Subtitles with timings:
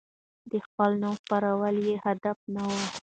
[0.51, 2.73] د خپل نوم خپرول يې هدف نه و.